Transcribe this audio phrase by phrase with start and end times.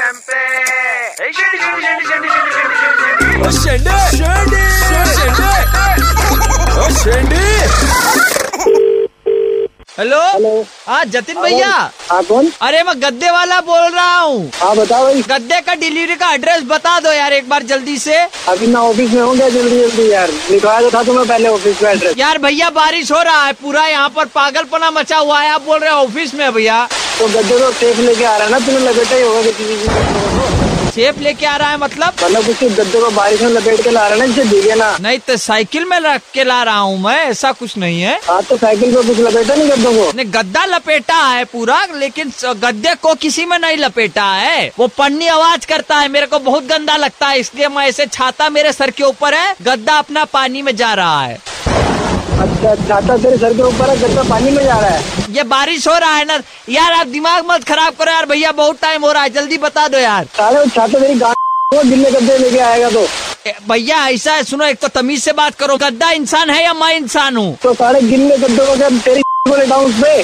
[0.00, 0.30] Şende.
[3.64, 3.90] Şende.
[4.16, 4.79] Şende.
[10.40, 11.70] Hello. हाँ जतिन भैया।
[12.10, 16.14] हाँ कौन अरे मैं गद्दे वाला बोल रहा हूँ। हाँ बताओ भाई। गद्दे का डिलीवरी
[16.16, 18.16] का एड्रेस बता दो यार एक बार जल्दी से।
[18.48, 19.48] अभी मैं ऑफ़िस में हूँ क्या?
[19.48, 23.20] जल्दी जल्दी यार। लिखवाया तो था तुम्हें पहले ऑफ़िस का एड्रेस। यार भैया बारिश हो
[23.22, 26.52] रहा है पूरा यहाँ पर पागलपना मचा हुआ है आप बोल रहे हो ऑफ़िस में
[26.54, 26.84] भैया।
[27.18, 31.18] तो गद्दे तो सेफ़ लेके आ रहा है ना तुम्हें लपेटा ही होगा किसी सेफ़
[31.20, 32.12] लेके आ रहा है मतलब?
[32.22, 35.18] मतलब कुछ गद्दे को बारिश में लपेट के ला रहा है ना भीगे ना। नहीं
[35.18, 38.56] तो साइकिल में रख के ला रहा हूँ मैं ऐसा कुछ नहीं है। हाँ तो
[38.56, 40.10] साइकिल पे कुछ लपेटा नहीं गद्दों को?
[40.16, 45.26] ने गद्दा लपेटा है पूरा लेकिन गद्दे को किसी में नहीं लपेटा है। वो पन्नी
[45.28, 48.90] आवाज़ करता है मेरे को बहुत गंदा लगता है इसलिए मैं ऐसे छाता मेरे सर
[48.90, 51.38] के ऊपर है गद्दा अपना पानी में जा रहा है।
[52.40, 55.86] अच्छा छाता तेरे सर के ऊपर है गद्दा पानी में जा रहा है। ये बारिश
[55.88, 56.40] हो रहा है ना
[56.70, 59.86] यार आप दिमाग मत खराब करो यार भैया बहुत टाइम हो रहा है जल्दी बता
[59.88, 61.18] दो यार। सारे छाता तेरी
[61.88, 63.06] गिल्ले गद्दे लेके आएगा तो।
[63.68, 66.94] भैया ऐसा है सुनो एक तो तमीज से बात करो गद्दा इंसान है या मैं
[66.96, 67.56] इंसान हूँ?
[67.62, 69.22] तो सारे गिल्ले गद्दों को तेरी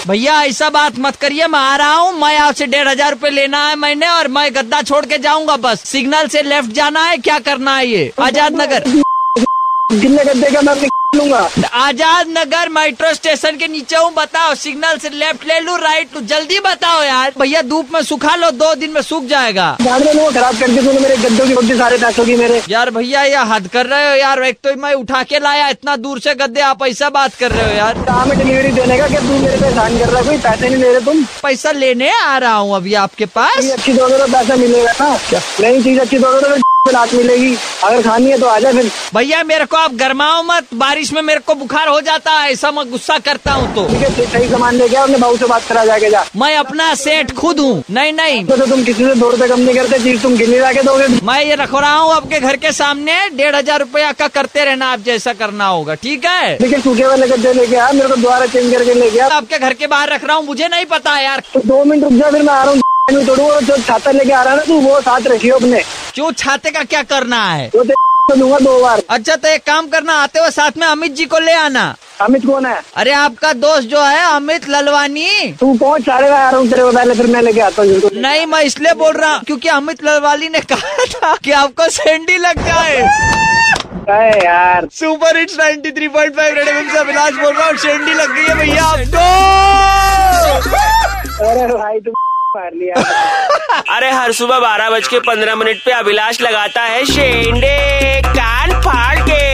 [0.09, 3.67] भैया ऐसा बात मत करिए मैं आ रहा हूँ मैं आपसे डेढ़ हज़ार रूपए लेना
[3.69, 7.39] है मैंने और मैं गद्दा छोड़ के जाऊँगा बस। सिग्नल से लेफ़्ट जाना है क्या
[7.41, 8.13] करना है ये?
[8.21, 8.85] आज़ाद नगर।
[9.93, 10.75] गिल्ले गद्दे का मैं
[11.17, 16.15] लूँगा। आज़ाद नगर मेट्रो स्टेशन के नीचे हूँ बताओ सिग्नल से लेफ़्ट ले लूँ राइट
[16.15, 16.21] लू?
[16.27, 20.69] जल्दी बताओ यार। भैया धूप में सुखा लो दो दिन में सूख जाएगा। खराब कर
[20.69, 24.09] दी मेरे गद्दों की रोटी सारे पैसों की मेरे। यार भैया ये हद कर रहे
[24.09, 27.35] हो यार। एक तो मैं उठा के लाया इतना दूर से गद्दे आप ऐसा बात
[27.35, 29.09] कर रहे हो यार। कहाँ में डिलीवरी देने का?
[29.09, 30.25] क्या तू मेरे पे कर रहा है?
[30.25, 33.93] कोई पैसे नहीं ले रहे तुम। पैसा लेने आ रहा हूँ अभी आपके पास। अच्छी
[33.93, 38.39] दोगे तो पैसा मिलेगा ना। नई चीज़ अच्छी दोगे तो रात मिलेगी। अगर खानी है
[38.39, 41.89] तो आ जा फिर। भैया मेरे को आप गरमाओ मत। बारिश में मेरे को बुखार
[41.89, 45.19] हो जाता है। ऐसा मैं गुस्सा करता हूँ तो। ठीक है सही सामान लेके अपने
[45.19, 48.67] भाऊ से बात करा जाके जा। मैं अपना सेठ खुद हूँ। नहीं नहीं। तो, तो
[48.67, 51.55] तुम किसी से दो रुपए कम नहीं करते चीज़ तुम गिनी लाके दोगे। मैं ये
[51.57, 55.33] रख रहा हूँ आपके घर के सामने। डेढ़ हज़ार रूपया का करते रहना आप जैसा
[55.35, 56.57] करना होगा। ठीक है?
[56.61, 59.75] लेकिन सूखे वाले गद्दे लेके आ मेरे को दोबारा चेंज करके लेके आ। आपके घर
[59.75, 62.43] के बाहर रख रहा हूँ मुझे नहीं पता यार। तो दो मिनट रुक जा फिर
[62.43, 62.83] मैं आ रहा हूँ।
[63.17, 65.83] तोड़ूँगा जो छाता लेके आ रहा है ना तू वो साथ रखियो अपने।
[66.15, 67.71] क्यों छाते का क्या करना है?
[67.75, 71.13] वो तो दूँगा दो बार। अच्छा तो एक काम करना आते हुए साथ में अमित
[71.15, 71.85] जी को ले आना।
[72.21, 72.81] अमित कौन है?
[72.97, 77.15] अरे आपका दोस्त जो है अमित ललवानी। तू कौन मैं आ रहा हूँ तेरे पहले
[77.15, 80.61] फिर मैं लेके आता हूँ नहीं मैं इसलिए बोल रहा हूँ क्योंकि अमित ललवानी ने
[80.73, 82.99] कहा था कि आपको सैंडी लग जाए।
[84.45, 88.55] यार। सुपर हिट्स 93.5 रेड एफएम से अभिलाष बोल रहा हूँ सैंडी लग गई है
[88.57, 89.25] भैया आपको
[91.47, 92.13] अरे भाई तुम
[92.57, 93.03] मार लिया
[93.97, 97.77] अरे हर सुबह बारह बज के पंद्रह मिनट पे अभिलाष लगाता है शेंडे
[98.27, 99.45] कान फाड़ के।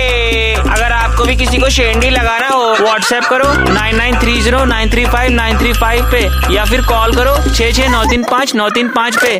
[0.55, 4.91] अगर आपको भी किसी को शेंडी लगाना हो व्हाट्सएप करो nine nine three zero nine
[4.91, 8.55] three five nine three five पे या फिर कॉल करो छः छः नौ तीन पाँच
[8.55, 9.33] नौ तीन पाँच पे।